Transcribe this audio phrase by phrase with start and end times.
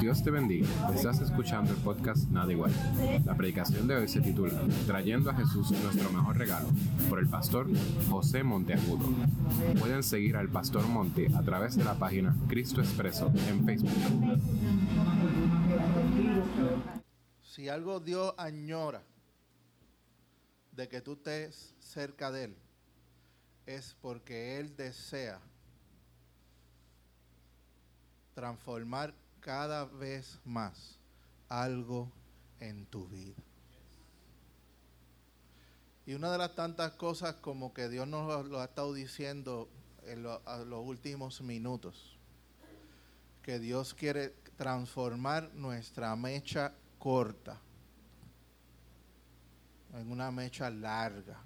[0.00, 0.68] Dios te bendiga.
[0.94, 2.72] Estás escuchando el podcast Nada Igual.
[3.24, 4.52] La predicación de hoy se titula
[4.86, 6.68] Trayendo a Jesús nuestro mejor regalo
[7.08, 7.68] por el pastor
[8.10, 9.06] José Monteagudo.
[9.78, 13.92] Pueden seguir al pastor Monte a través de la página Cristo Expreso en Facebook.
[17.42, 19.02] Si algo Dios añora
[20.72, 22.56] de que tú estés cerca de Él,
[23.66, 25.40] es porque Él desea
[28.34, 30.98] transformar cada vez más
[31.48, 32.10] algo
[32.60, 33.42] en tu vida.
[36.06, 39.70] Y una de las tantas cosas como que Dios nos lo, ha estado diciendo
[40.02, 42.18] en los últimos minutos,
[43.42, 47.60] que Dios quiere transformar nuestra mecha corta
[49.94, 51.38] en una mecha larga.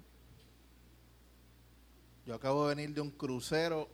[2.25, 3.89] Yo acabo de venir de un crucero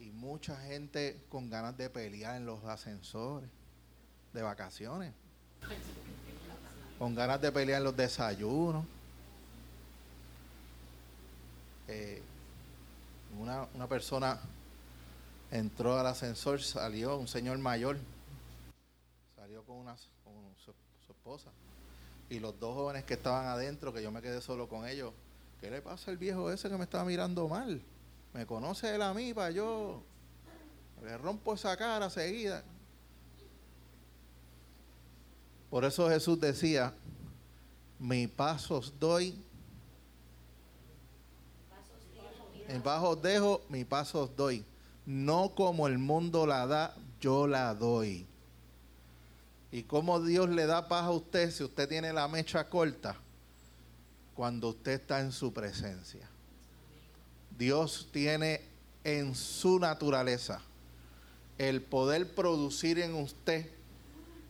[0.00, 3.50] y mucha gente con ganas de pelear en los ascensores
[4.32, 5.12] de vacaciones.
[6.98, 8.86] Con ganas de pelear en los desayunos.
[11.86, 12.22] Eh,
[13.38, 14.40] una, una persona
[15.50, 17.98] entró al ascensor, salió un señor mayor,
[19.36, 20.72] salió con, una, con su,
[21.06, 21.50] su, esposa.
[22.30, 25.12] Y los dos jóvenes que estaban adentro, que yo me quedé solo con ellos,
[25.60, 27.82] ¿qué le pasa al viejo ese que me estaba mirando mal?
[28.32, 30.02] Me conoce él a mí para yo.
[31.02, 32.62] Le rompo esa cara seguida.
[35.70, 36.92] Por eso Jesús decía,
[37.98, 39.40] mi pasos doy.
[42.68, 44.64] En bajos dejo, mi pasos doy.
[45.06, 48.26] No como el mundo la da, yo la doy.
[49.72, 53.16] Y como Dios le da paz a usted si usted tiene la mecha corta,
[54.34, 56.28] cuando usted está en su presencia.
[57.58, 58.62] Dios tiene
[59.04, 60.60] en su naturaleza
[61.58, 63.66] el poder producir en usted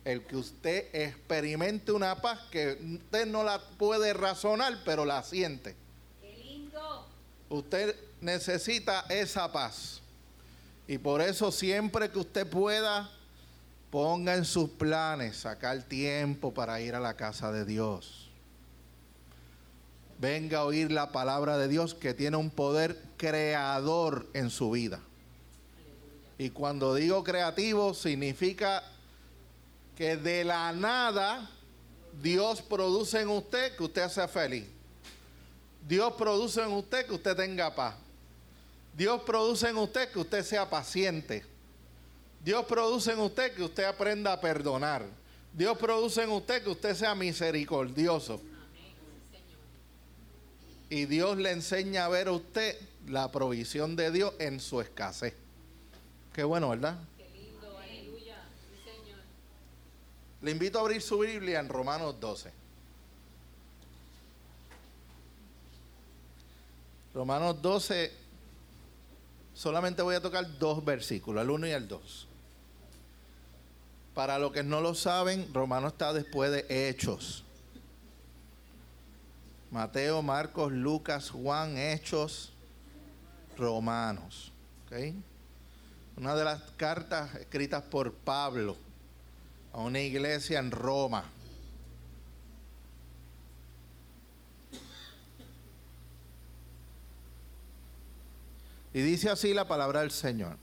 [0.05, 5.75] el que usted experimente una paz que usted no la puede razonar, pero la siente.
[6.21, 7.05] Qué lindo.
[7.49, 10.01] Usted necesita esa paz.
[10.87, 13.11] Y por eso siempre que usted pueda,
[13.91, 18.20] ponga en sus planes sacar tiempo para ir a la casa de Dios
[20.21, 24.99] venga a oír la palabra de Dios que tiene un poder creador en su vida.
[26.37, 28.83] Y cuando digo creativo significa
[29.97, 31.49] que de la nada
[32.21, 34.65] Dios produce en usted que usted sea feliz.
[35.87, 37.95] Dios produce en usted que usted tenga paz.
[38.95, 41.43] Dios produce en usted que usted sea paciente.
[42.43, 45.03] Dios produce en usted que usted aprenda a perdonar.
[45.51, 48.39] Dios produce en usted que usted sea misericordioso
[50.91, 55.33] y Dios le enseña a ver a usted la provisión de Dios en su escasez.
[56.33, 56.97] Qué bueno, ¿verdad?
[57.17, 58.43] Qué lindo, aleluya.
[58.83, 59.19] Señor.
[60.41, 62.51] Le invito a abrir su Biblia en Romanos 12.
[67.13, 68.11] Romanos 12,
[69.53, 72.27] solamente voy a tocar dos versículos, el 1 y el 2.
[74.13, 77.45] Para los que no lo saben, Romanos está después de Hechos.
[79.71, 82.51] Mateo, Marcos, Lucas, Juan, Hechos,
[83.57, 84.51] Romanos.
[86.17, 88.75] Una de las cartas escritas por Pablo
[89.71, 91.23] a una iglesia en Roma.
[98.93, 100.57] Y dice así la palabra del Señor.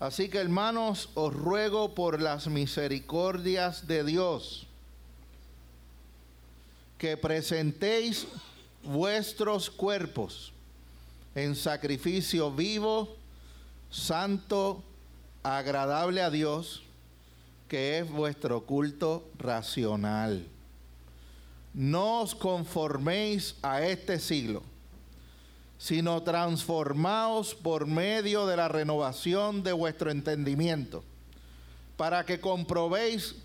[0.00, 4.66] Así que hermanos, os ruego por las misericordias de Dios
[7.00, 8.26] que presentéis
[8.84, 10.52] vuestros cuerpos
[11.34, 13.16] en sacrificio vivo,
[13.88, 14.84] santo,
[15.42, 16.82] agradable a Dios,
[17.68, 20.46] que es vuestro culto racional.
[21.72, 24.62] No os conforméis a este siglo,
[25.78, 31.02] sino transformaos por medio de la renovación de vuestro entendimiento,
[31.96, 33.36] para que comprobéis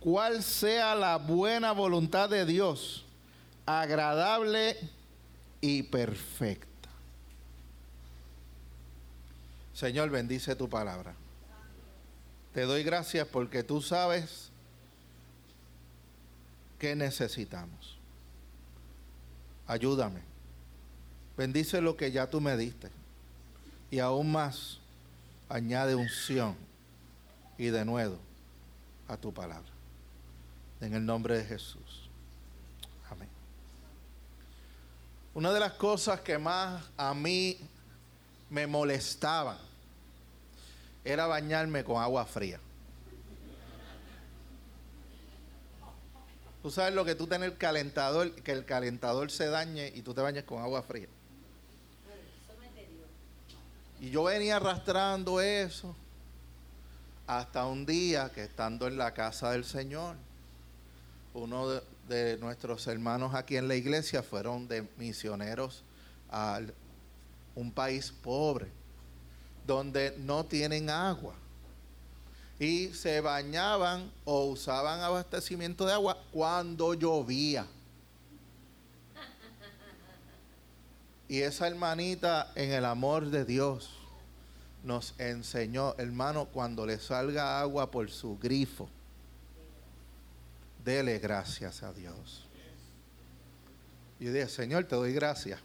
[0.00, 3.04] cuál sea la buena voluntad de Dios,
[3.66, 4.76] agradable
[5.60, 6.68] y perfecta.
[9.74, 11.14] Señor, bendice tu palabra.
[12.52, 14.50] Te doy gracias porque tú sabes
[16.78, 17.96] qué necesitamos.
[19.66, 20.20] Ayúdame.
[21.36, 22.90] Bendice lo que ya tú me diste.
[23.90, 24.78] Y aún más,
[25.48, 26.56] añade unción
[27.56, 28.18] y de nuevo
[29.06, 29.77] a tu palabra.
[30.80, 32.08] En el nombre de Jesús.
[33.10, 33.28] Amén.
[35.34, 37.58] Una de las cosas que más a mí
[38.50, 39.58] me molestaban
[41.04, 42.60] era bañarme con agua fría.
[46.62, 50.12] Tú sabes lo que tú tienes el calentador, que el calentador se dañe y tú
[50.12, 51.08] te bañes con agua fría.
[54.00, 55.94] Y yo venía arrastrando eso
[57.26, 60.16] hasta un día que estando en la casa del Señor,
[61.34, 65.82] uno de, nuestros hermanos aquí en la iglesia fueron de misioneros
[66.30, 66.60] a
[67.54, 68.68] un país pobre,
[69.66, 71.34] donde no tienen agua
[72.58, 77.66] y se bañaban o usaban abastecimiento de agua cuando llovía.
[81.28, 83.90] Y esa hermanita en el amor de Dios
[84.82, 88.88] nos enseñó, hermano, cuando le salga agua por su grifo,
[90.88, 92.46] dele gracias a Dios.
[94.18, 95.60] Y yo dije, Señor, te doy gracias.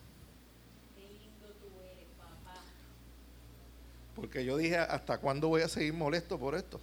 [4.15, 6.79] Porque yo dije, ¿hasta cuándo voy a seguir molesto por esto?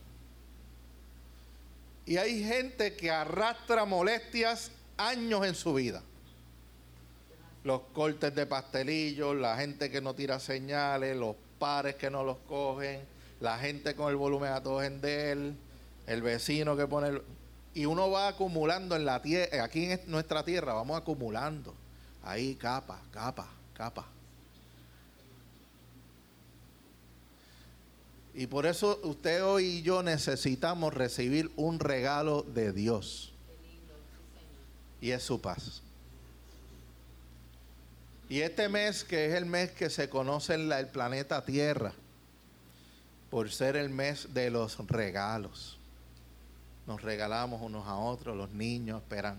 [2.07, 6.03] Y hay gente que arrastra molestias años en su vida.
[7.63, 12.39] Los cortes de pastelillos, la gente que no tira señales, los pares que no los
[12.39, 13.01] cogen,
[13.39, 15.55] la gente con el volumen a todos en él,
[16.07, 17.09] el vecino que pone...
[17.09, 17.23] El,
[17.75, 21.75] y uno va acumulando en la tierra, aquí en nuestra tierra, vamos acumulando.
[22.23, 24.07] Ahí capa, capa, capa.
[28.35, 33.33] Y por eso usted hoy y yo necesitamos recibir un regalo de Dios.
[35.01, 35.83] Y es su paz.
[38.29, 41.93] Y este mes, que es el mes que se conoce en el planeta Tierra,
[43.29, 45.80] por ser el mes de los regalos.
[46.91, 49.39] Nos regalamos unos a otros, los niños esperan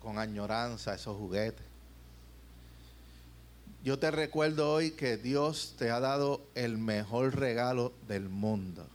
[0.00, 1.66] con añoranza esos juguetes.
[3.82, 8.86] Yo te recuerdo hoy que Dios te ha dado el mejor regalo del mundo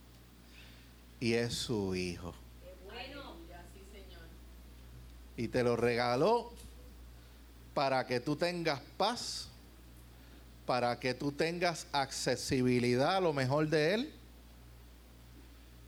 [1.20, 2.34] y es su Hijo.
[5.36, 6.54] Y te lo regaló
[7.74, 9.50] para que tú tengas paz,
[10.66, 14.17] para que tú tengas accesibilidad a lo mejor de Él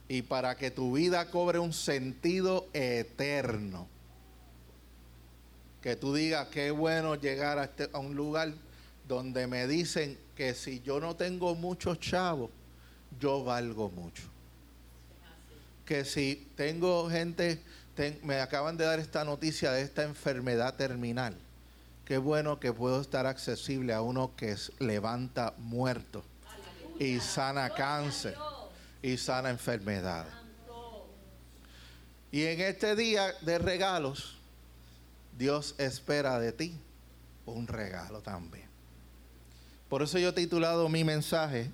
[0.09, 3.87] y para que tu vida cobre un sentido eterno.
[5.81, 8.51] Que tú digas, qué bueno llegar a, este, a un lugar
[9.07, 12.49] donde me dicen que si yo no tengo muchos chavos,
[13.19, 14.23] yo valgo mucho.
[15.85, 17.61] Que si tengo gente,
[18.23, 21.35] me acaban de dar esta noticia de esta enfermedad terminal.
[22.03, 26.23] Qué bueno que puedo estar accesible a uno que levanta muertos
[26.97, 28.35] y sana cáncer
[29.01, 30.33] y sana enfermedades.
[32.31, 34.37] Y en este día de regalos,
[35.37, 36.75] Dios espera de ti
[37.45, 38.67] un regalo también.
[39.87, 41.71] Por eso yo he titulado mi mensaje,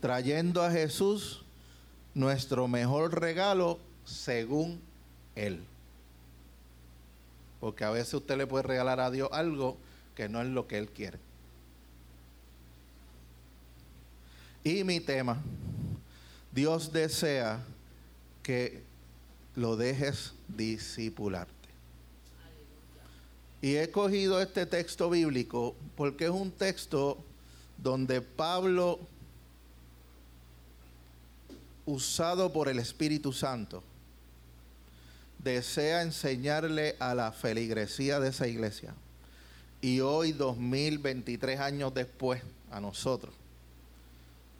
[0.00, 1.42] trayendo a Jesús
[2.14, 4.80] nuestro mejor regalo según
[5.34, 5.64] Él.
[7.60, 9.76] Porque a veces usted le puede regalar a Dios algo
[10.14, 11.18] que no es lo que Él quiere.
[14.64, 15.42] Y mi tema,
[16.52, 17.60] Dios desea
[18.42, 18.82] que
[19.56, 21.52] lo dejes discipularte.
[23.60, 27.18] Y he cogido este texto bíblico porque es un texto
[27.78, 29.00] donde Pablo,
[31.86, 33.82] usado por el Espíritu Santo,
[35.38, 38.94] desea enseñarle a la feligresía de esa iglesia.
[39.80, 43.34] Y hoy, 2023 años después, a nosotros,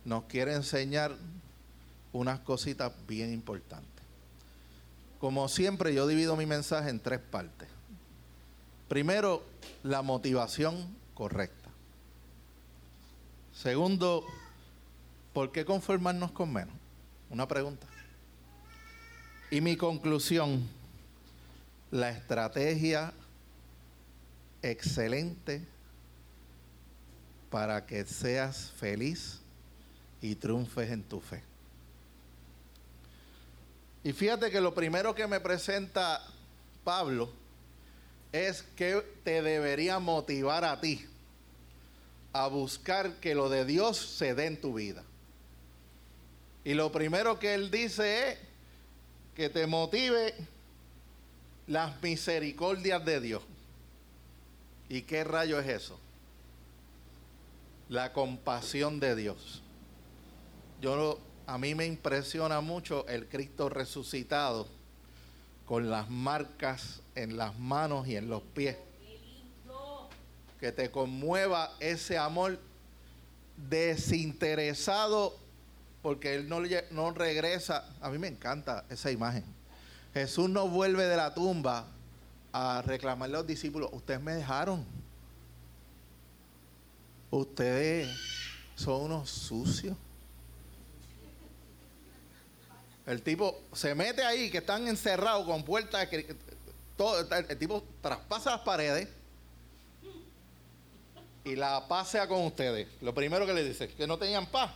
[0.04, 1.16] nos quiere enseñar
[2.12, 3.88] unas cositas bien importantes.
[5.20, 7.68] Como siempre, yo divido mi mensaje en tres partes.
[8.88, 9.42] Primero,
[9.82, 11.70] la motivación correcta.
[13.54, 14.26] Segundo,
[15.32, 16.74] ¿por qué conformarnos con menos?
[17.30, 17.86] Una pregunta.
[19.50, 20.66] Y mi conclusión,
[21.90, 23.12] la estrategia
[24.62, 25.64] excelente
[27.50, 29.41] para que seas feliz
[30.22, 31.42] y triunfes en tu fe.
[34.04, 36.22] Y fíjate que lo primero que me presenta
[36.82, 37.30] Pablo
[38.32, 41.06] es que te debería motivar a ti
[42.32, 45.04] a buscar que lo de Dios se dé en tu vida.
[46.64, 48.38] Y lo primero que él dice es
[49.34, 50.34] que te motive
[51.66, 53.42] las misericordias de Dios.
[54.88, 55.98] ¿Y qué rayo es eso?
[57.88, 59.62] La compasión de Dios.
[60.82, 64.66] Yo a mí me impresiona mucho el Cristo resucitado
[65.64, 68.76] con las marcas en las manos y en los pies.
[70.58, 72.58] Que te conmueva ese amor
[73.56, 75.36] desinteresado
[76.02, 76.60] porque él no,
[76.90, 77.88] no regresa.
[78.00, 79.44] A mí me encanta esa imagen.
[80.12, 81.86] Jesús no vuelve de la tumba
[82.52, 84.84] a reclamarle a los discípulos, ustedes me dejaron.
[87.30, 88.08] Ustedes
[88.74, 89.96] son unos sucios.
[93.06, 96.08] El tipo se mete ahí, que están encerrados con puertas,
[96.96, 99.08] todo, el tipo traspasa las paredes
[101.44, 102.88] y la pasea con ustedes.
[103.00, 104.70] Lo primero que le dice, que no tenían paz.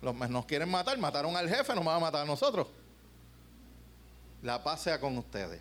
[0.00, 2.66] Los, nos quieren matar, mataron al jefe, nos van a matar a nosotros.
[4.42, 5.60] La pasea con ustedes.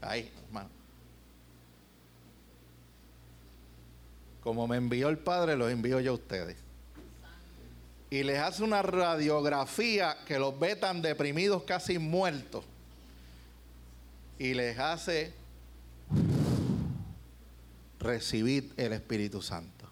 [0.00, 0.70] Ahí, hermano.
[4.42, 6.67] Como me envió el Padre, los envío yo a ustedes.
[8.10, 12.64] Y les hace una radiografía que los ve tan deprimidos, casi muertos.
[14.38, 15.34] Y les hace
[17.98, 19.86] recibir el Espíritu Santo.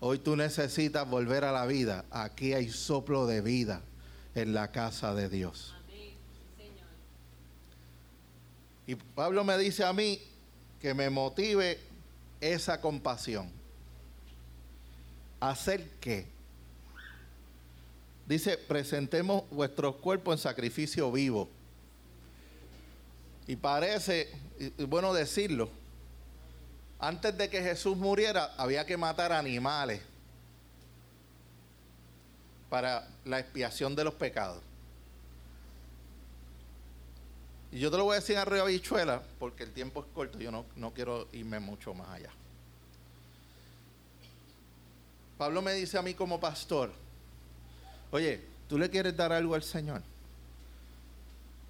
[0.00, 2.04] Hoy tú necesitas volver a la vida.
[2.10, 3.82] Aquí hay soplo de vida
[4.34, 5.74] en la casa de Dios.
[8.86, 10.20] Y Pablo me dice a mí
[10.80, 11.78] que me motive
[12.40, 13.50] esa compasión.
[15.38, 16.31] ¿Hacer qué?
[18.26, 21.48] Dice, presentemos vuestros cuerpos en sacrificio vivo.
[23.46, 25.68] Y parece, y bueno decirlo,
[26.98, 30.00] antes de que Jesús muriera había que matar animales
[32.70, 34.62] para la expiación de los pecados.
[37.72, 40.38] Y yo te lo voy a decir a Río Bichuela, porque el tiempo es corto,
[40.38, 42.30] yo no, no quiero irme mucho más allá.
[45.36, 46.92] Pablo me dice a mí como pastor,
[48.12, 50.02] oye, ¿tú le quieres dar algo al Señor?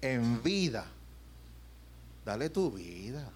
[0.01, 0.85] En vida,
[2.23, 3.27] dale tu vida.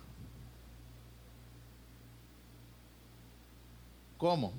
[4.17, 4.53] ¿Cómo?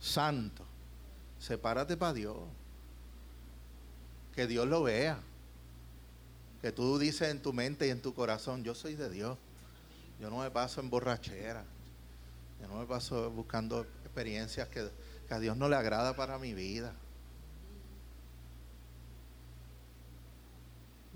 [0.00, 0.64] santo.
[1.38, 2.36] Sepárate para Dios.
[4.34, 5.20] Que Dios lo vea.
[6.62, 9.38] Que tú dices en tu mente y en tu corazón, yo soy de Dios.
[10.20, 11.64] Yo no me paso en borrachera.
[12.60, 14.90] Yo no me paso buscando experiencias que,
[15.30, 16.92] a Dios no le agrada para mi vida.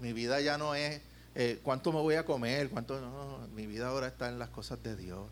[0.01, 1.01] Mi vida ya no es
[1.35, 4.81] eh, cuánto me voy a comer, cuánto no, mi vida ahora está en las cosas
[4.85, 5.29] de Dios.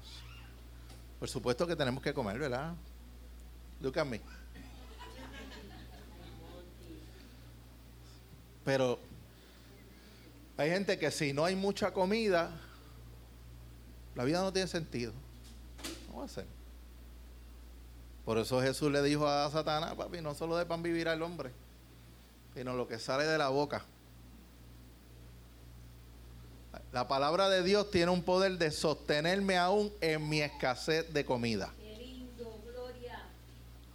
[1.21, 2.75] Por supuesto que tenemos que comer, ¿verdad?
[3.81, 4.21] Look at me.
[8.65, 8.99] Pero
[10.57, 12.51] hay gente que si no hay mucha comida,
[14.17, 15.13] la vida no tiene sentido.
[16.09, 16.62] ¿Cómo va a ser?
[18.25, 21.51] Por eso Jesús le dijo a Satanás, papi, no solo de pan vivir al hombre,
[22.55, 23.85] sino lo que sale de la boca.
[26.93, 31.73] La palabra de Dios tiene un poder de sostenerme aún en mi escasez de comida.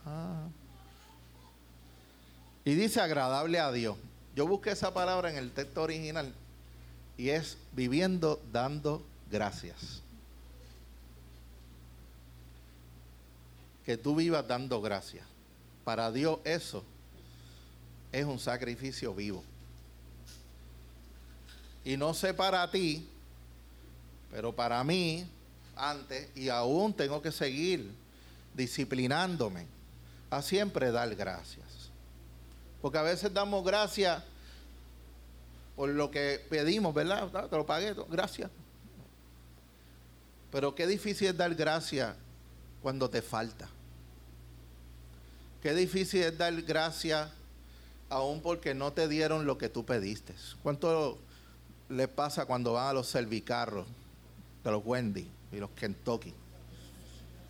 [0.06, 0.48] Ah.
[2.66, 3.98] Y dice agradable a Dios.
[4.36, 6.34] Yo busqué esa palabra en el texto original
[7.18, 10.02] y es viviendo dando gracias.
[13.88, 15.26] Que tú vivas dando gracias.
[15.86, 16.84] Para Dios eso
[18.12, 19.42] es un sacrificio vivo.
[21.86, 23.08] Y no sé para ti,
[24.30, 25.26] pero para mí,
[25.78, 27.90] antes, y aún tengo que seguir
[28.54, 29.66] disciplinándome
[30.30, 31.90] a siempre dar gracias.
[32.82, 34.22] Porque a veces damos gracias
[35.78, 37.32] por lo que pedimos, ¿verdad?
[37.34, 38.52] Ah, te lo pagué, gracias.
[40.52, 42.14] Pero qué difícil es dar gracias
[42.82, 43.70] cuando te falta.
[45.62, 47.30] Qué difícil es dar gracias
[48.10, 50.34] aún porque no te dieron lo que tú pediste.
[50.62, 51.18] ¿Cuánto
[51.90, 53.88] le pasa cuando van a los servicarros
[54.64, 56.34] de los Wendy y los Kentucky?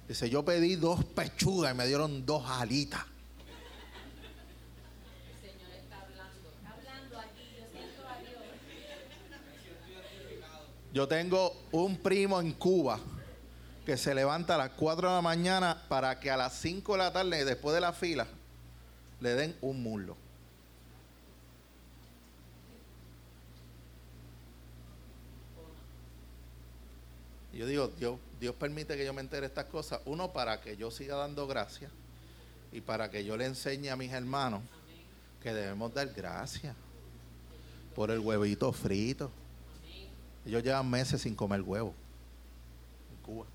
[0.08, 3.04] Dice, yo pedí dos pechugas y me dieron dos alitas.
[5.26, 6.50] El Señor está hablando.
[6.66, 8.40] hablando aquí, yo siento a Dios.
[10.94, 13.02] Yo tengo un primo en Cuba
[13.88, 16.98] que se levanta a las 4 de la mañana para que a las 5 de
[16.98, 18.28] la tarde, después de la fila,
[19.22, 20.18] le den un muslo.
[27.54, 30.92] yo digo, Dios, Dios permite que yo me entere estas cosas, uno para que yo
[30.92, 31.90] siga dando gracias
[32.74, 34.64] y para que yo le enseñe a mis hermanos
[35.42, 36.76] que debemos dar gracias
[37.96, 39.32] por el huevito frito.
[40.46, 41.94] Ellos llevan meses sin comer huevo
[43.14, 43.48] en Cuba.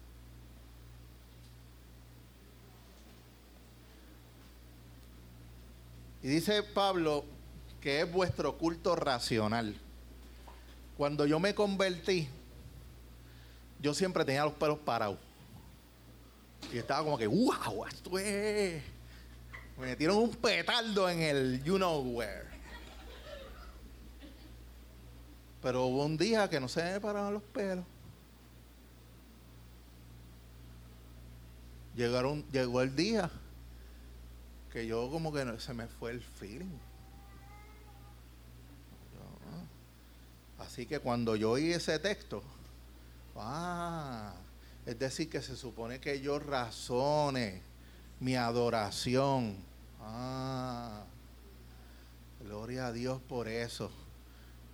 [6.23, 7.25] Y dice Pablo
[7.81, 9.77] que es vuestro culto racional.
[10.97, 12.29] Cuando yo me convertí,
[13.81, 15.19] yo siempre tenía los pelos parados.
[16.73, 18.83] Y estaba como que, wow, esto es.
[19.77, 22.45] Me metieron un petardo en el you know where.
[25.61, 27.85] Pero hubo un día que no se me paraban los pelos.
[31.97, 33.29] Llegaron, llegó el día
[34.73, 36.79] que yo como que se me fue el feeling.
[40.59, 40.65] Ah".
[40.65, 42.43] Así que cuando yo oí ese texto,
[43.37, 44.33] ah,
[44.87, 47.61] es decir, que se supone que yo razone
[48.19, 49.57] mi adoración.
[50.01, 51.05] Ah,
[52.41, 53.91] gloria a Dios por eso.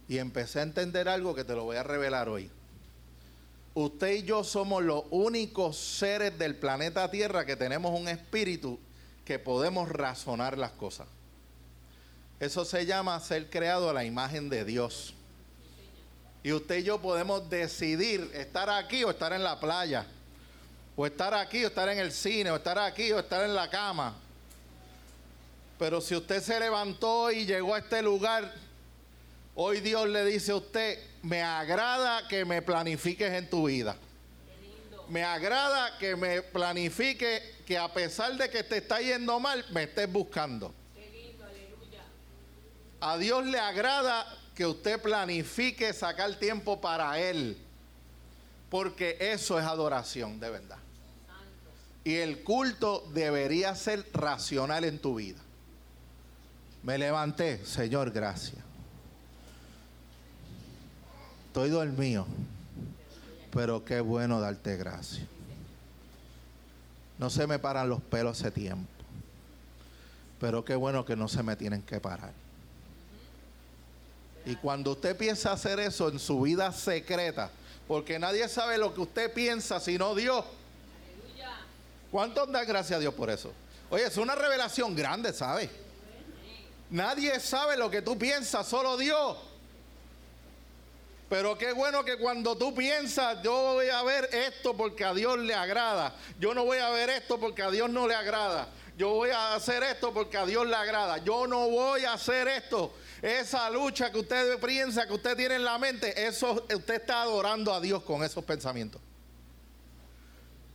[0.07, 2.51] Y empecé a entender algo que te lo voy a revelar hoy.
[3.75, 8.79] Usted y yo somos los únicos seres del planeta Tierra que tenemos un espíritu
[9.29, 11.07] que podemos razonar las cosas.
[12.41, 15.13] Eso se llama ser creado a la imagen de Dios.
[16.43, 20.07] Y usted y yo podemos decidir estar aquí o estar en la playa,
[20.97, 23.69] o estar aquí o estar en el cine, o estar aquí o estar en la
[23.69, 24.17] cama.
[25.79, 28.51] Pero si usted se levantó y llegó a este lugar,
[29.55, 33.95] hoy Dios le dice a usted, me agrada que me planifiques en tu vida.
[35.09, 39.85] Me agrada que me planifique que a pesar de que te está yendo mal, me
[39.85, 40.75] estés buscando.
[43.01, 47.57] A Dios le agrada que usted planifique sacar tiempo para Él.
[48.69, 50.79] Porque eso es adoración, de verdad.
[52.05, 55.39] Y el culto debería ser racional en tu vida.
[56.83, 58.63] Me levanté, Señor, gracias.
[61.47, 62.27] Estoy dormido,
[63.53, 65.27] pero qué bueno darte gracias.
[67.19, 68.89] No se me paran los pelos hace tiempo,
[70.41, 72.33] pero qué bueno que no se me tienen que parar.
[74.45, 77.51] Y cuando usted piensa hacer eso en su vida secreta,
[77.87, 80.45] porque nadie sabe lo que usted piensa sino Dios.
[82.11, 83.53] ¿Cuánto da gracias a Dios por eso?
[83.91, 85.69] Oye, es una revelación grande, ¿sabe?
[86.91, 89.37] Nadie sabe lo que tú piensas, solo Dios.
[91.29, 95.39] Pero qué bueno que cuando tú piensas, yo voy a ver esto porque a Dios
[95.39, 96.15] le agrada.
[96.39, 98.69] Yo no voy a ver esto porque a Dios no le agrada.
[98.97, 101.19] Yo voy a hacer esto porque a Dios le agrada.
[101.19, 105.65] Yo no voy a hacer esto esa lucha que usted piensa, que usted tiene en
[105.65, 109.01] la mente, eso usted está adorando a Dios con esos pensamientos.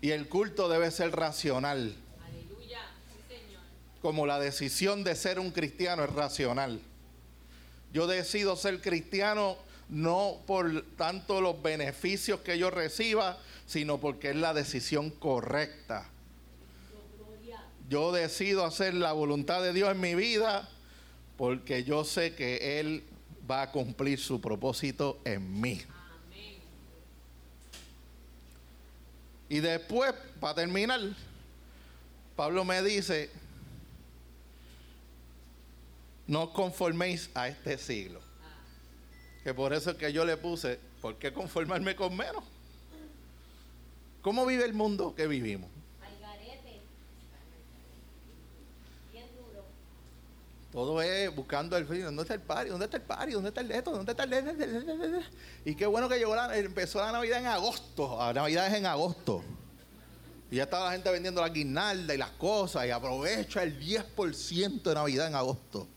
[0.02, 1.96] Y el culto debe ser racional.
[2.26, 2.82] Aleluya.
[3.30, 3.62] Señor.
[4.02, 6.82] Como la decisión de ser un cristiano es racional.
[7.94, 9.58] Yo decido ser cristiano
[9.89, 16.10] no por tanto los beneficios que yo reciba, sino porque es la decisión correcta.
[17.89, 20.69] Yo decido hacer la voluntad de Dios en mi vida
[21.38, 23.04] porque yo sé que Él
[23.50, 25.82] va a cumplir su propósito en mí.
[29.50, 31.00] Y después, para terminar,
[32.36, 33.30] Pablo me dice,
[36.26, 38.22] no conforméis a este siglo.
[39.43, 42.43] Que por eso es que yo le puse, ¿por qué conformarme con menos?
[44.21, 45.69] ¿Cómo vive el mundo que vivimos?
[50.73, 52.06] Todo es buscando el frío.
[52.06, 52.71] ¿Dónde está el party?
[52.71, 53.34] ¿Dónde está el party?
[53.34, 53.91] ¿Dónde está el esto?
[53.91, 55.23] ¿Dónde está el
[55.65, 58.17] Y qué bueno que llegó la, empezó la Navidad en agosto.
[58.17, 59.43] La Navidad es en agosto.
[60.49, 62.88] Y ya estaba la gente vendiendo la guirnalda y las cosas.
[62.88, 65.88] Y aprovecha el 10% de Navidad en agosto.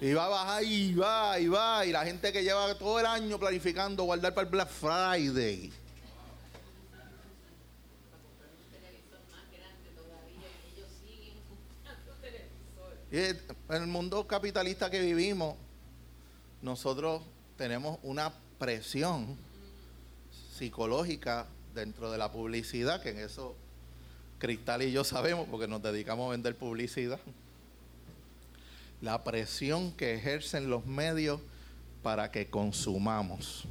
[0.00, 1.86] Y va a bajar y va y va.
[1.86, 5.72] Y la gente que lleva todo el año planificando guardar para el Black Friday.
[13.10, 15.56] En el mundo capitalista que vivimos,
[16.60, 17.22] nosotros
[17.56, 19.36] tenemos una presión
[20.58, 23.54] psicológica dentro de la publicidad, que en eso
[24.38, 27.20] Cristal y yo sabemos porque nos dedicamos a vender publicidad.
[29.04, 31.38] La presión que ejercen los medios
[32.02, 33.64] para que consumamos.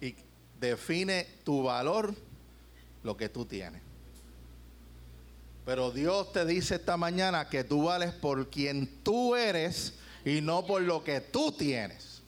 [0.00, 0.14] Y
[0.60, 2.14] define tu valor
[3.02, 3.82] lo que tú tienes.
[5.66, 10.64] Pero Dios te dice esta mañana que tú vales por quien tú eres y no
[10.64, 12.22] por lo que tú tienes.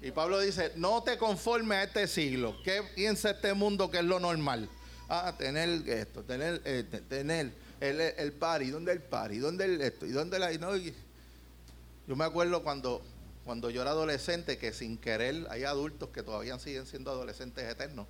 [0.00, 2.56] Y Pablo dice, no te conformes a este siglo.
[2.64, 4.70] ¿Qué piensa este mundo que es lo normal?
[5.06, 9.38] Ah, tener esto, tener, este, tener el, el pari, ¿dónde el pari?
[9.38, 10.06] ¿Dónde el esto?
[10.06, 10.52] ¿Y dónde la.?
[10.58, 13.02] No, yo me acuerdo cuando,
[13.44, 18.06] cuando yo era adolescente que sin querer hay adultos que todavía siguen siendo adolescentes eternos.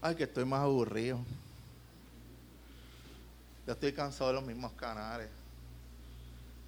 [0.00, 1.24] Ay, que estoy más aburrido.
[3.66, 5.28] Ya estoy cansado de los mismos canales.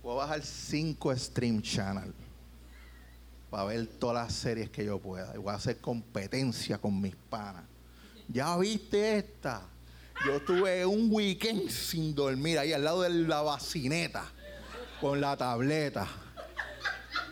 [0.03, 2.13] Voy a bajar cinco Stream Channel
[3.51, 5.35] para ver todas las series que yo pueda.
[5.35, 7.65] Y voy a hacer competencia con mis panas.
[8.29, 9.63] ¿Ya viste esta?
[10.27, 14.31] Yo tuve un weekend sin dormir ahí al lado de la bacineta
[15.01, 16.09] con la tableta.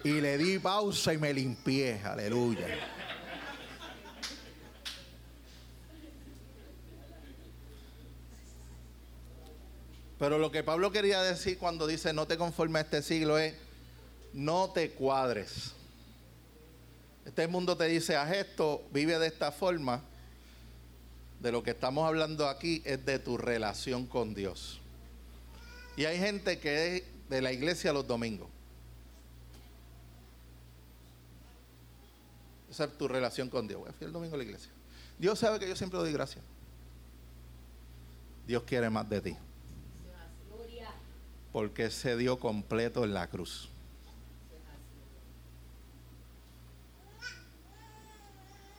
[0.04, 2.00] Y le di pausa y me limpié.
[2.04, 2.66] Aleluya.
[10.18, 13.54] Pero lo que Pablo quería decir cuando dice no te conformes a este siglo es
[14.32, 15.72] no te cuadres.
[17.24, 20.02] Este mundo te dice haz esto, vive de esta forma.
[21.42, 24.80] De lo que estamos hablando aquí es de tu relación con Dios.
[25.96, 28.48] Y hay gente que es de la iglesia los domingos.
[32.70, 33.82] Esa es tu relación con Dios.
[33.98, 34.70] Fui el domingo a la iglesia.
[35.18, 36.42] Dios sabe que yo siempre doy gracias.
[38.46, 39.36] Dios quiere más de ti
[41.52, 43.68] porque se dio completo en la cruz.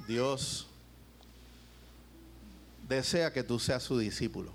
[0.08, 0.67] Dios
[2.88, 4.52] desea que tú seas su discípulo.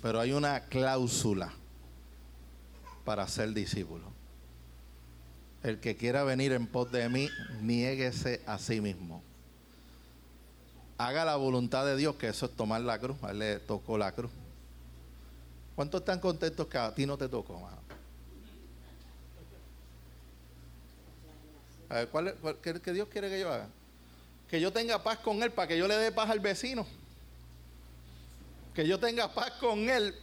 [0.00, 1.52] Pero hay una cláusula
[3.04, 4.04] para ser discípulo.
[5.62, 7.28] El que quiera venir en pos de mí,
[7.60, 9.22] niéguese a sí mismo.
[10.98, 13.16] Haga la voluntad de Dios, que eso es tomar la cruz.
[13.22, 14.30] A él le tocó la cruz.
[15.74, 17.78] ¿Cuántos están contentos que a ti no te tocó, mano?
[21.88, 23.68] A ver, ¿cuál, qué, Dios quiere que yo haga?
[24.52, 26.86] Que yo tenga paz con Él para que yo le dé paz al vecino.
[28.74, 30.14] Que yo tenga paz con Él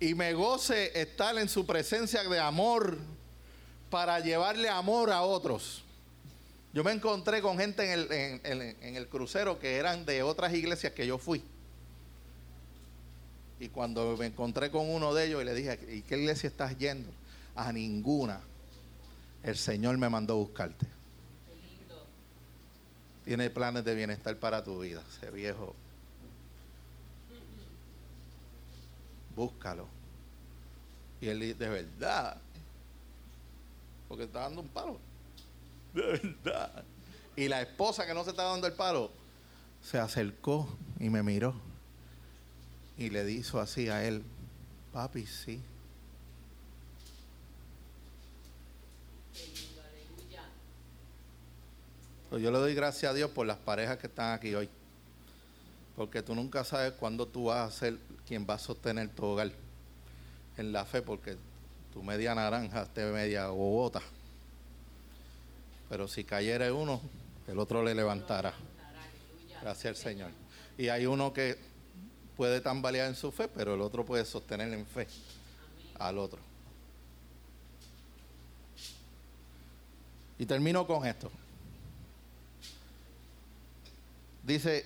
[0.00, 2.98] y me goce estar en su presencia de amor
[3.90, 5.84] para llevarle amor a otros.
[6.72, 10.94] Yo me encontré con gente en el, en el crucero que eran de otras iglesias
[10.94, 11.44] que yo fui.
[13.60, 16.76] Y cuando me encontré con uno de ellos y le dije, ¿y qué iglesia estás
[16.76, 17.12] yendo?
[17.54, 18.40] A ninguna.
[19.44, 21.03] El Señor me mandó a buscarte.
[23.24, 25.74] Tiene planes de bienestar para tu vida, ese viejo.
[29.34, 29.88] Búscalo.
[31.20, 32.36] Y él de verdad.
[34.08, 34.98] Porque está dando un palo.
[35.94, 36.84] De verdad.
[37.36, 39.10] Y la esposa que no se está dando el palo,
[39.82, 40.68] se acercó
[41.00, 41.54] y me miró
[42.96, 44.22] y le dijo así a él,
[44.92, 45.60] papi, sí.
[52.38, 54.68] Yo le doy gracias a Dios por las parejas que están aquí hoy.
[55.96, 59.52] Porque tú nunca sabes cuándo tú vas a ser quien va a sostener tu hogar
[60.56, 61.36] en la fe, porque
[61.92, 64.00] tu media naranja te media bobota.
[65.88, 67.00] Pero si cayera uno,
[67.46, 68.54] el otro le levantará.
[69.60, 70.30] Gracias al Señor.
[70.76, 71.56] Y hay uno que
[72.36, 75.06] puede tambalear en su fe, pero el otro puede sostener en fe
[75.98, 76.40] al otro.
[80.38, 81.30] Y termino con esto.
[84.44, 84.84] Dice,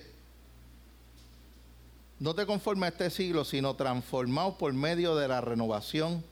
[2.19, 6.23] no te conformes a este siglo, sino transformaos por medio de la renovación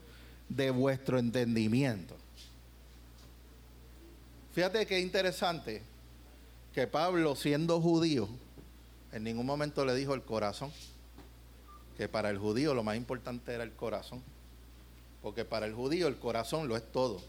[0.48, 2.16] de vuestro entendimiento.
[4.54, 5.84] Fíjate qué interesante
[6.74, 8.30] que Pablo, siendo judío,
[9.12, 10.72] en ningún momento le dijo el corazón
[11.98, 14.22] que para el judío lo más importante era el corazón.
[15.22, 17.22] Porque para el judío el corazón lo es todo.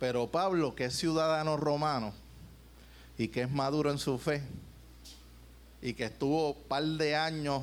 [0.00, 2.12] Pero Pablo, que es ciudadano romano
[3.18, 4.42] y que es maduro en su fe
[5.80, 7.62] y que estuvo un par de años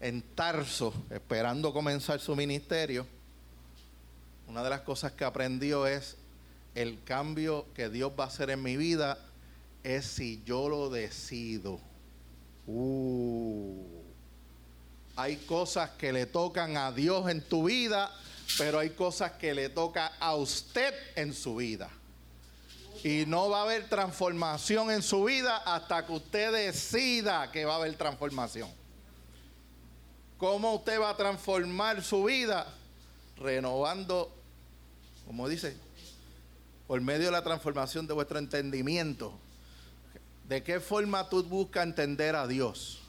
[0.00, 3.06] en Tarso esperando comenzar su ministerio,
[4.48, 6.16] una de las cosas que aprendió es
[6.74, 9.18] el cambio que Dios va a hacer en mi vida
[9.82, 11.80] es si yo lo decido.
[12.66, 14.02] Uh,
[15.14, 18.12] hay cosas que le tocan a Dios en tu vida,
[18.58, 21.88] pero hay cosas que le toca a usted en su vida.
[23.04, 27.74] Y no va a haber transformación en su vida hasta que usted decida que va
[27.74, 28.70] a haber transformación.
[30.38, 32.66] ¿Cómo usted va a transformar su vida?
[33.38, 34.30] Renovando,
[35.26, 35.76] como dice,
[36.86, 39.38] por medio de la transformación de vuestro entendimiento
[40.48, 43.00] ¿De qué forma tú buscas entender a Dios?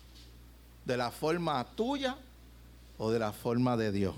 [0.86, 2.18] ¿De la forma tuya
[2.98, 4.16] o de la forma de Dios?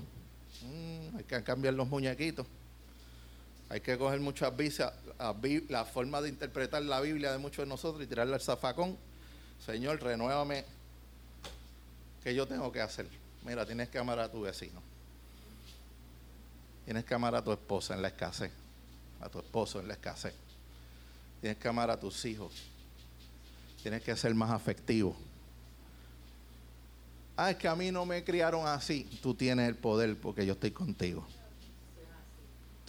[0.62, 2.48] Mm, hay que cambiar los muñequitos.
[3.70, 4.94] Hay que coger muchas visas,
[5.70, 8.98] la forma de interpretar la Biblia de muchos de nosotros y tirarle al zafacón.
[9.64, 10.66] Señor, renuévame.
[12.24, 13.08] ¿Qué yo tengo que hacer?
[13.46, 14.82] Mira, tienes que amar a tu vecino.
[16.86, 18.52] Tienes que amar a tu esposa en la escasez.
[19.22, 20.34] A tu esposo en la escasez.
[21.40, 22.54] Tienes que amar a tus hijos
[23.82, 25.16] Tienes que ser más afectivo.
[27.38, 29.06] Ah, es que a mí no me criaron así.
[29.22, 31.26] Tú tienes el poder porque yo estoy contigo.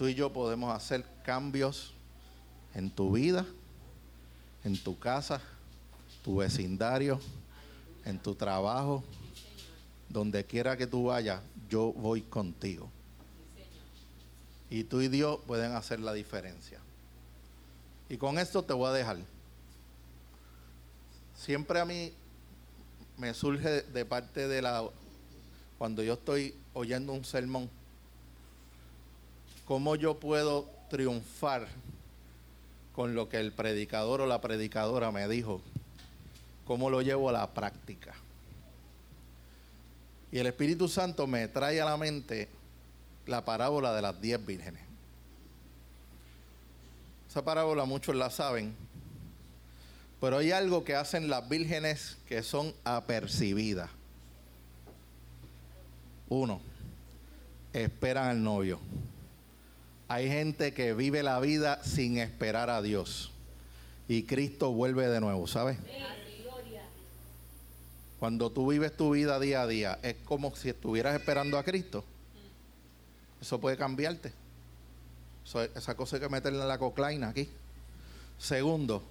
[0.01, 1.93] Tú y yo podemos hacer cambios
[2.73, 3.45] en tu vida,
[4.65, 5.43] en tu casa,
[6.25, 7.21] tu vecindario,
[8.07, 9.05] en tu trabajo,
[10.09, 12.89] donde quiera que tú vayas, yo voy contigo.
[14.71, 16.81] Y tú y Dios pueden hacer la diferencia.
[18.09, 19.19] Y con esto te voy a dejar.
[21.37, 22.15] Siempre a mí
[23.19, 24.83] me surge de parte de la,
[25.77, 27.69] cuando yo estoy oyendo un sermón,
[29.71, 31.69] cómo yo puedo triunfar
[32.93, 35.63] con lo que el predicador o la predicadora me dijo,
[36.67, 38.13] cómo lo llevo a la práctica.
[40.33, 42.49] Y el Espíritu Santo me trae a la mente
[43.27, 44.83] la parábola de las diez vírgenes.
[47.29, 48.75] Esa parábola muchos la saben,
[50.21, 53.89] pero hay algo que hacen las vírgenes que son apercibidas.
[56.29, 56.61] Uno,
[57.73, 58.81] esperan al novio.
[60.11, 63.31] Hay gente que vive la vida sin esperar a Dios.
[64.09, 65.79] Y Cristo vuelve de nuevo, ¿sabes?
[68.19, 72.05] Cuando tú vives tu vida día a día, es como si estuvieras esperando a Cristo.
[73.41, 74.33] Eso puede cambiarte.
[75.77, 77.49] esa cosa hay que meterla en la coclaina aquí.
[78.37, 79.05] Segundo,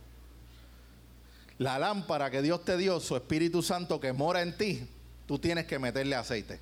[1.59, 4.85] la lámpara que Dios te dio, su Espíritu Santo que mora en ti,
[5.25, 6.59] tú tienes que meterle aceite.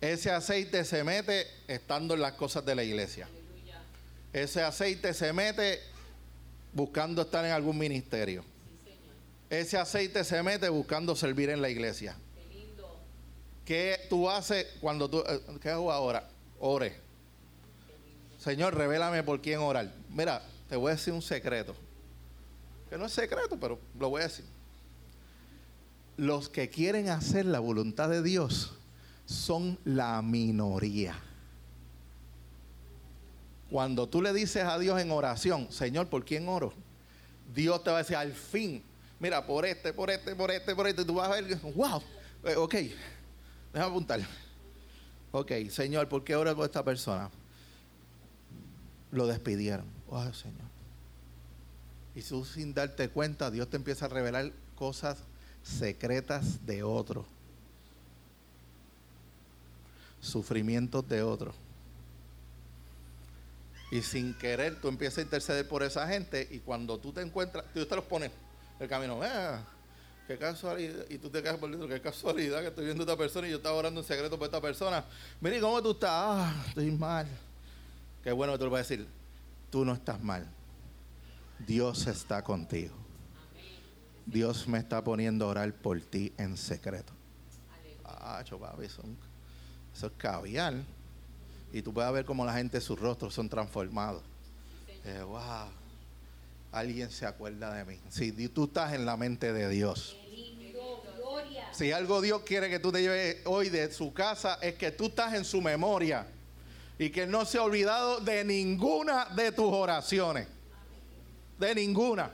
[0.00, 3.28] Ese aceite se mete estando en las cosas de la iglesia.
[4.32, 5.80] Ese aceite se mete
[6.72, 8.44] buscando estar en algún ministerio.
[9.50, 12.16] Ese aceite se mete buscando servir en la iglesia.
[13.64, 15.22] ¿Qué tú haces cuando tú...
[15.26, 16.28] Eh, ¿Qué hago ahora?
[16.60, 16.94] Ore.
[18.38, 19.92] Señor, revélame por quién orar.
[20.10, 21.74] Mira, te voy a decir un secreto
[22.88, 24.44] que no es secreto, pero lo voy a decir.
[26.16, 28.77] Los que quieren hacer la voluntad de Dios
[29.28, 31.14] son la minoría.
[33.70, 36.72] Cuando tú le dices a Dios en oración, Señor, ¿por quién oro?
[37.54, 38.82] Dios te va a decir, al fin,
[39.20, 42.02] mira, por este, por este, por este, por este, tú vas a ver, wow,
[42.44, 42.74] eh, ok,
[43.74, 44.20] déjame apuntar.
[45.30, 47.30] Ok, Señor, ¿por qué oro con esta persona?
[49.10, 49.84] Lo despidieron.
[50.08, 50.68] Oh, Señor.
[52.14, 55.18] Y tú sin darte cuenta, Dios te empieza a revelar cosas
[55.62, 57.26] secretas de otro.
[60.20, 61.54] Sufrimientos de otro.
[63.90, 67.64] Y sin querer tú empiezas a interceder por esa gente y cuando tú te encuentras,
[67.74, 68.30] Dios te los pone
[68.78, 69.20] el camino.
[69.22, 69.62] Ah,
[70.26, 71.04] qué casualidad.
[71.08, 73.50] Y tú te quedas por dentro, qué casualidad que estoy viendo a esta persona y
[73.50, 75.04] yo estaba orando en secreto por esta persona.
[75.40, 76.10] Mire, ¿cómo tú estás?
[76.12, 77.26] Ah, estoy mal.
[78.22, 79.06] Qué bueno que tú le vas a decir,
[79.70, 80.46] tú no estás mal
[81.66, 82.94] Dios está contigo.
[84.26, 87.12] Dios me está poniendo a orar por ti en secreto.
[88.04, 89.02] Ah, papi, eso,
[89.98, 90.74] eso es caviar.
[91.72, 94.22] Y tú puedes ver cómo la gente, sus rostros son transformados.
[95.04, 95.66] Eh, wow,
[96.70, 97.98] alguien se acuerda de mí.
[98.08, 100.16] Si tú estás en la mente de Dios.
[101.72, 105.06] Si algo Dios quiere que tú te lleves hoy de su casa, es que tú
[105.06, 106.28] estás en su memoria
[106.96, 110.46] y que no se ha olvidado de ninguna de tus oraciones
[111.58, 112.30] de ninguna.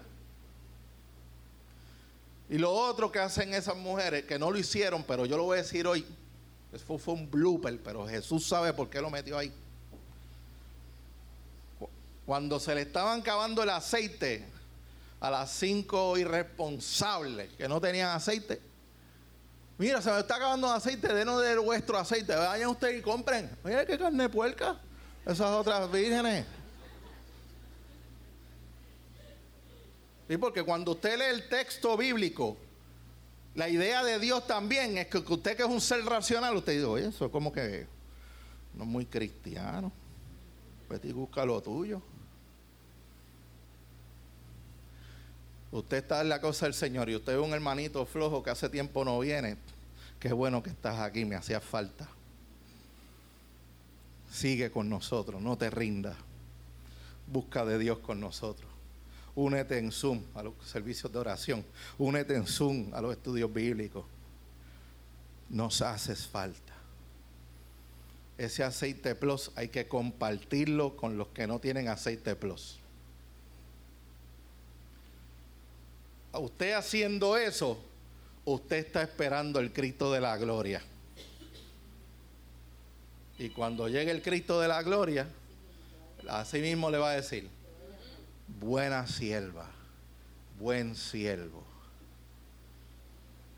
[2.50, 5.59] Y lo otro que hacen esas mujeres, que no lo hicieron, pero yo lo voy
[5.59, 6.05] a decir hoy,
[6.74, 9.52] eso fue un blooper, pero Jesús sabe por qué lo metió ahí.
[12.26, 14.44] Cuando se le estaban acabando el aceite
[15.20, 18.60] a las cinco irresponsables que no tenían aceite,
[19.78, 23.50] mira, se me está acabando el aceite, denos de vuestro aceite, vayan ustedes y compren.
[23.62, 24.80] Mira qué carne puerca,
[25.24, 26.44] esas otras vírgenes.
[30.26, 30.37] ¿Sí?
[30.38, 32.56] Porque cuando usted lee el texto bíblico,
[33.55, 36.85] la idea de Dios también es que usted que es un ser racional, usted dice,
[36.85, 37.87] oye, eso es como que
[38.75, 39.93] no es muy cristiano.
[40.88, 42.03] Vete y busca lo tuyo.
[45.71, 48.69] Usted está en la cosa del Señor y usted es un hermanito flojo que hace
[48.69, 49.57] tiempo no viene.
[50.19, 52.09] Qué bueno que estás aquí, me hacía falta.
[54.31, 56.17] Sigue con nosotros, no te rindas.
[57.27, 58.73] Busca de Dios con nosotros.
[59.37, 61.64] Únete en Zoom a los servicios de oración.
[61.99, 64.05] Únete en Zoom a los estudios bíblicos.
[65.51, 66.73] Nos haces falta.
[68.38, 72.79] Ese aceite plus hay que compartirlo con los que no tienen aceite plus.
[76.33, 77.79] A usted haciendo eso,
[78.44, 80.83] usted está esperando el Cristo de la gloria.
[83.38, 85.29] Y cuando llegue el Cristo de la gloria,
[86.29, 87.49] así mismo le va a decir,
[88.46, 89.66] buena sierva,
[90.59, 91.64] buen siervo.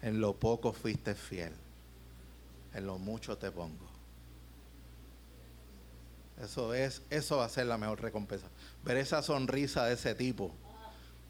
[0.02, 1.52] En lo poco fuiste fiel.
[2.74, 3.86] En lo mucho te pongo.
[6.42, 8.46] Eso es, eso va a ser la mejor recompensa.
[8.84, 10.52] Ver esa sonrisa de ese tipo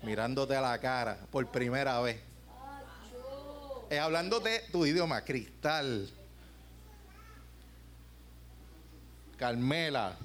[0.03, 2.21] mirándote a la cara por primera vez.
[3.89, 6.11] Es hablándote tu idioma, Cristal,
[9.37, 10.17] Carmela,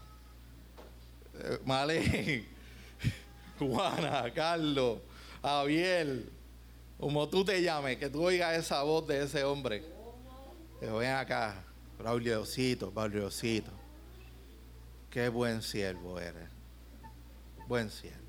[1.36, 2.48] eh,
[3.68, 5.00] Juana, Carlos,
[5.42, 6.24] Javier,
[7.00, 9.84] como tú te llames, que tú oigas esa voz de ese hombre.
[10.80, 11.64] Que ven acá,
[11.98, 13.72] Brauliosito, Brauliosito.
[15.10, 16.50] Qué buen siervo eres.
[17.68, 18.21] Buen siervo.